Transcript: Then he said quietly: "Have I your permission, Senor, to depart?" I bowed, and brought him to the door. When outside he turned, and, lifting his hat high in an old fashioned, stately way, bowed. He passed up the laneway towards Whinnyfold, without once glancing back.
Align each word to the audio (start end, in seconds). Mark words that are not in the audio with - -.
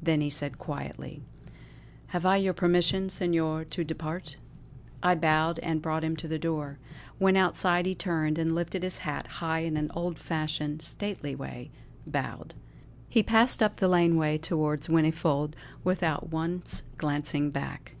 Then 0.00 0.20
he 0.20 0.30
said 0.30 0.60
quietly: 0.60 1.22
"Have 2.14 2.24
I 2.24 2.36
your 2.36 2.52
permission, 2.52 3.08
Senor, 3.08 3.64
to 3.64 3.82
depart?" 3.82 4.36
I 5.02 5.16
bowed, 5.16 5.58
and 5.58 5.82
brought 5.82 6.04
him 6.04 6.14
to 6.18 6.28
the 6.28 6.38
door. 6.38 6.78
When 7.18 7.34
outside 7.36 7.84
he 7.86 7.94
turned, 7.96 8.38
and, 8.38 8.54
lifting 8.54 8.82
his 8.82 8.98
hat 8.98 9.26
high 9.26 9.62
in 9.64 9.76
an 9.76 9.90
old 9.92 10.20
fashioned, 10.20 10.82
stately 10.82 11.34
way, 11.34 11.72
bowed. 12.06 12.54
He 13.08 13.24
passed 13.24 13.60
up 13.60 13.78
the 13.78 13.88
laneway 13.88 14.38
towards 14.38 14.86
Whinnyfold, 14.86 15.56
without 15.82 16.30
once 16.30 16.84
glancing 16.96 17.50
back. 17.50 17.96